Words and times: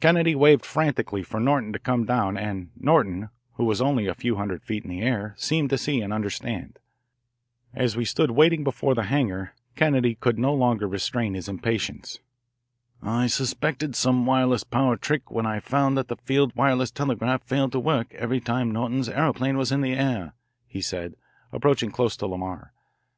Kennedy 0.00 0.34
waved 0.34 0.64
frantically 0.64 1.22
for 1.22 1.38
Norton 1.38 1.74
to 1.74 1.78
come 1.78 2.06
down, 2.06 2.38
and 2.38 2.70
Norton, 2.74 3.28
who 3.56 3.66
was 3.66 3.82
only 3.82 4.06
a 4.06 4.14
few 4.14 4.36
hundred 4.36 4.62
feet 4.62 4.82
in 4.82 4.88
the 4.88 5.02
air, 5.02 5.34
seemed 5.36 5.68
to 5.68 5.76
see 5.76 6.00
and 6.00 6.10
understand. 6.10 6.78
As 7.74 7.94
we 7.94 8.06
stood 8.06 8.30
waiting 8.30 8.64
before 8.64 8.94
the 8.94 9.02
hangar 9.02 9.52
Kennedy 9.76 10.14
could 10.14 10.38
no 10.38 10.54
longer 10.54 10.88
restrain 10.88 11.34
his 11.34 11.50
impatience. 11.50 12.18
"I 13.02 13.26
suspected 13.26 13.94
some 13.94 14.24
wireless 14.24 14.64
power 14.64 14.96
trick 14.96 15.30
when 15.30 15.44
I 15.44 15.60
found 15.60 15.98
that 15.98 16.08
the 16.08 16.16
field 16.16 16.56
wireless 16.56 16.90
telegraph 16.90 17.42
failed 17.42 17.72
to 17.72 17.78
work 17.78 18.14
every 18.14 18.40
time 18.40 18.70
Norton's 18.72 19.10
aeroplane 19.10 19.58
was 19.58 19.70
in 19.70 19.82
the 19.82 19.92
air," 19.92 20.32
he 20.66 20.80
said, 20.80 21.14
approaching 21.52 21.90
close 21.90 22.16
to 22.16 22.26
Lamar. 22.26 22.72